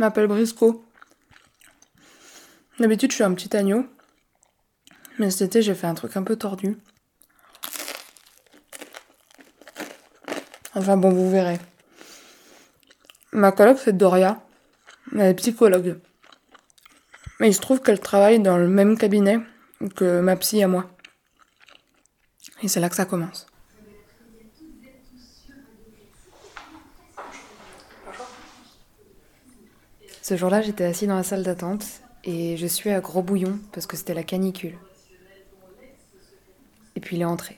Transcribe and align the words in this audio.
m'appelle 0.00 0.28
Briscoe. 0.28 0.82
D'habitude, 2.78 3.10
je 3.10 3.16
suis 3.16 3.24
un 3.24 3.34
petit 3.34 3.54
agneau. 3.54 3.86
Mais 5.18 5.30
cet 5.30 5.42
été, 5.42 5.60
j'ai 5.60 5.74
fait 5.74 5.86
un 5.86 5.94
truc 5.94 6.16
un 6.16 6.22
peu 6.22 6.36
tordu. 6.36 6.78
Enfin 10.74 10.96
bon, 10.96 11.10
vous 11.10 11.30
verrez. 11.30 11.58
Ma 13.32 13.52
coloc, 13.52 13.78
c'est 13.78 13.94
Doria. 13.94 14.42
Elle 15.12 15.20
est 15.20 15.34
psychologue. 15.34 16.00
Mais 17.38 17.50
il 17.50 17.54
se 17.54 17.60
trouve 17.60 17.82
qu'elle 17.82 18.00
travaille 18.00 18.40
dans 18.40 18.56
le 18.56 18.68
même 18.68 18.96
cabinet 18.96 19.38
que 19.96 20.20
ma 20.20 20.36
psy 20.36 20.62
à 20.62 20.68
moi. 20.68 20.90
Et 22.62 22.68
c'est 22.68 22.80
là 22.80 22.88
que 22.88 22.96
ça 22.96 23.04
commence. 23.04 23.49
Ce 30.30 30.36
jour-là, 30.36 30.62
j'étais 30.62 30.84
assis 30.84 31.08
dans 31.08 31.16
la 31.16 31.24
salle 31.24 31.42
d'attente 31.42 31.84
et 32.22 32.56
je 32.56 32.66
suis 32.68 32.90
à 32.90 33.00
gros 33.00 33.20
bouillon 33.20 33.58
parce 33.72 33.88
que 33.88 33.96
c'était 33.96 34.14
la 34.14 34.22
canicule. 34.22 34.78
Et 36.94 37.00
puis 37.00 37.16
il 37.16 37.22
est 37.22 37.24
entré. 37.24 37.56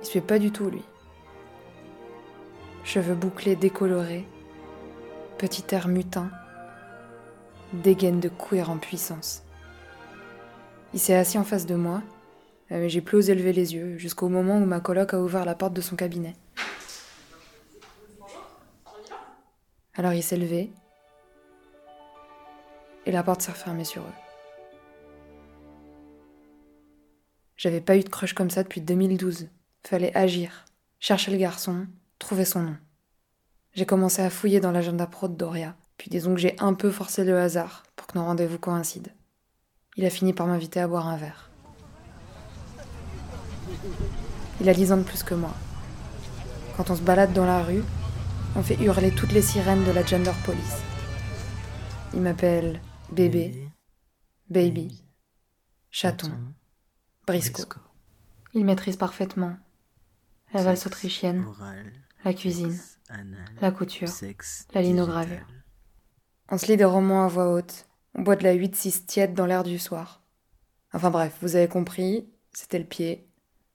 Il 0.00 0.06
se 0.06 0.12
fait 0.12 0.20
pas 0.20 0.38
du 0.38 0.52
tout, 0.52 0.70
lui. 0.70 0.84
Cheveux 2.84 3.16
bouclés 3.16 3.56
décolorés, 3.56 4.24
petit 5.36 5.64
air 5.74 5.88
mutin, 5.88 6.30
dégaine 7.72 8.20
de 8.20 8.28
queer 8.28 8.70
en 8.70 8.78
puissance. 8.78 9.42
Il 10.94 11.00
s'est 11.00 11.16
assis 11.16 11.38
en 11.38 11.44
face 11.44 11.66
de 11.66 11.74
moi, 11.74 12.04
mais 12.70 12.88
j'ai 12.88 13.00
plus 13.00 13.18
osé 13.18 13.34
lever 13.34 13.52
les 13.52 13.74
yeux 13.74 13.98
jusqu'au 13.98 14.28
moment 14.28 14.58
où 14.58 14.64
ma 14.64 14.78
coloc 14.78 15.12
a 15.12 15.20
ouvert 15.20 15.44
la 15.44 15.56
porte 15.56 15.74
de 15.74 15.80
son 15.80 15.96
cabinet. 15.96 16.36
Alors 19.96 20.12
il 20.12 20.22
s'est 20.22 20.36
levé, 20.36 20.70
et 23.10 23.12
la 23.12 23.24
porte 23.24 23.42
s'est 23.42 23.50
refermée 23.50 23.84
sur 23.84 24.02
eux. 24.02 24.14
J'avais 27.56 27.80
pas 27.80 27.96
eu 27.96 28.04
de 28.04 28.08
crush 28.08 28.34
comme 28.34 28.50
ça 28.50 28.62
depuis 28.62 28.80
2012. 28.80 29.48
Fallait 29.84 30.16
agir, 30.16 30.64
chercher 31.00 31.32
le 31.32 31.36
garçon, 31.36 31.88
trouver 32.20 32.44
son 32.44 32.62
nom. 32.62 32.76
J'ai 33.74 33.84
commencé 33.84 34.22
à 34.22 34.30
fouiller 34.30 34.60
dans 34.60 34.70
l'agenda 34.70 35.08
pro 35.08 35.26
de 35.26 35.34
Doria, 35.34 35.74
puis 35.96 36.08
disons 36.08 36.34
que 36.34 36.40
j'ai 36.40 36.54
un 36.60 36.72
peu 36.72 36.92
forcé 36.92 37.24
le 37.24 37.36
hasard 37.36 37.82
pour 37.96 38.06
que 38.06 38.16
nos 38.16 38.24
rendez-vous 38.24 38.60
coïncident. 38.60 39.10
Il 39.96 40.06
a 40.06 40.10
fini 40.10 40.32
par 40.32 40.46
m'inviter 40.46 40.78
à 40.78 40.86
boire 40.86 41.08
un 41.08 41.16
verre. 41.16 41.50
Il 44.60 44.68
a 44.68 44.74
10 44.74 44.92
ans 44.92 44.98
de 44.98 45.02
plus 45.02 45.24
que 45.24 45.34
moi. 45.34 45.52
Quand 46.76 46.90
on 46.90 46.94
se 46.94 47.02
balade 47.02 47.32
dans 47.32 47.44
la 47.44 47.64
rue, 47.64 47.82
on 48.54 48.62
fait 48.62 48.80
hurler 48.80 49.10
toutes 49.10 49.32
les 49.32 49.42
sirènes 49.42 49.84
de 49.84 49.90
la 49.90 50.04
gender 50.04 50.30
police. 50.44 50.78
Il 52.14 52.20
m'appelle 52.20 52.80
bébé, 53.12 53.68
baby, 54.48 55.04
chaton, 55.90 56.32
brisco. 57.26 57.62
Il 58.54 58.64
maîtrise 58.64 58.96
parfaitement 58.96 59.56
la 60.52 60.62
valse 60.62 60.86
autrichienne, 60.86 61.44
la 62.24 62.34
cuisine, 62.34 62.78
la 63.60 63.70
couture, 63.70 64.08
la 64.74 64.82
linogravure. 64.82 65.46
On 66.48 66.58
se 66.58 66.66
lit 66.66 66.76
des 66.76 66.84
romans 66.84 67.24
à 67.24 67.28
voix 67.28 67.52
haute, 67.52 67.86
on 68.14 68.22
boit 68.22 68.36
de 68.36 68.42
la 68.42 68.54
8-6 68.54 69.06
tiède 69.06 69.34
dans 69.34 69.46
l'air 69.46 69.62
du 69.62 69.78
soir. 69.78 70.22
Enfin 70.92 71.10
bref, 71.10 71.36
vous 71.40 71.54
avez 71.54 71.68
compris, 71.68 72.28
c'était 72.52 72.80
le 72.80 72.84
pied, 72.84 73.28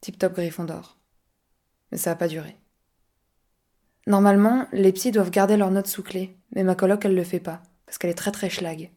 tip-top 0.00 0.34
Gryffondor. 0.34 0.98
Mais 1.90 1.98
ça 1.98 2.10
n'a 2.10 2.16
pas 2.16 2.28
duré. 2.28 2.56
Normalement, 4.06 4.66
les 4.72 4.92
psys 4.92 5.10
doivent 5.10 5.30
garder 5.30 5.56
leurs 5.56 5.72
notes 5.72 5.88
sous 5.88 6.04
clé, 6.04 6.38
mais 6.54 6.62
ma 6.62 6.76
coloc, 6.76 7.04
elle 7.04 7.16
le 7.16 7.24
fait 7.24 7.40
pas, 7.40 7.62
parce 7.86 7.98
qu'elle 7.98 8.10
est 8.10 8.14
très 8.14 8.32
très 8.32 8.48
schlag. 8.48 8.90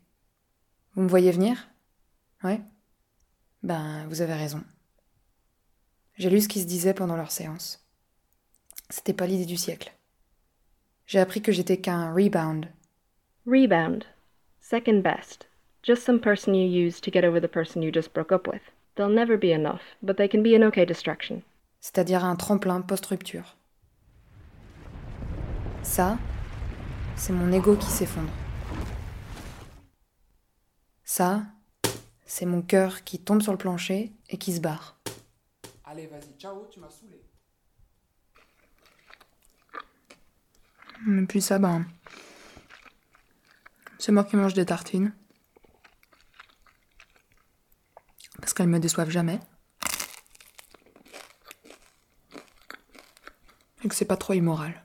Vous 0.96 1.02
me 1.02 1.08
voyez 1.08 1.32
venir? 1.32 1.68
Ouais 2.44 2.62
Ben, 3.64 4.06
vous 4.10 4.22
avez 4.22 4.34
raison. 4.34 4.64
J'ai 6.18 6.30
lu 6.30 6.42
ce 6.42 6.48
qui 6.48 6.62
se 6.62 6.68
disait 6.68 6.94
pendant 6.94 7.16
leur 7.16 7.32
séance. 7.32 7.84
C'était 8.90 9.14
pas 9.14 9.26
l'idée 9.26 9.46
du 9.46 9.58
siècle. 9.58 9.92
J'ai 11.08 11.20
appris 11.20 11.42
que 11.42 11.52
j'étais 11.52 11.78
qu'un 11.78 12.14
rebound. 12.14 12.68
Rebound. 13.48 14.06
Second 14.62 15.02
best. 15.02 15.48
Just 15.82 16.04
some 16.04 16.20
person 16.20 16.54
you 16.54 16.68
use 16.68 17.02
to 17.02 17.12
get 17.12 17.26
over 17.26 17.42
the 17.42 17.52
person 17.52 17.82
you 17.82 17.92
just 17.92 18.14
broke 18.14 18.32
up 18.32 18.48
with. 18.48 18.62
They'll 18.96 19.10
never 19.10 19.38
be 19.38 19.52
enough, 19.52 19.82
but 20.04 20.18
they 20.18 20.30
can 20.30 20.44
be 20.44 20.56
an 20.56 20.64
okay 20.68 20.86
distraction. 20.86 21.42
C'est-à-dire 21.82 22.24
un 22.24 22.36
tremplin 22.36 22.82
post-rupture. 22.82 23.58
Ça, 25.82 26.18
c'est 27.18 27.34
mon 27.34 27.52
ego 27.52 27.76
qui 27.76 27.88
s'effondre. 27.90 28.32
Ça, 31.16 31.44
c'est 32.26 32.48
mon 32.48 32.64
cœur 32.64 33.04
qui 33.04 33.20
tombe 33.20 33.44
sur 33.44 33.52
le 33.52 33.58
plancher 33.60 34.12
et 34.30 34.40
qui 34.40 34.52
se 34.52 34.60
barre. 34.60 34.98
Allez, 35.84 36.08
vas-y, 36.08 36.34
ciao, 36.40 36.66
tu 36.72 36.80
m'as 36.80 36.90
saoulé. 36.90 37.22
Et 41.08 41.26
puis 41.28 41.40
ça, 41.40 41.60
ben. 41.60 41.86
C'est 44.00 44.12
moi 44.12 44.24
qui 44.24 44.38
mange 44.38 44.56
des 44.56 44.66
tartines. 44.66 45.14
Parce 48.40 48.56
qu'elles 48.56 48.66
me 48.66 48.80
déçoivent 48.80 49.12
jamais. 49.12 49.40
Et 53.84 53.88
que 53.88 53.94
c'est 53.94 54.06
pas 54.06 54.18
trop 54.18 54.34
immoral. 54.34 54.83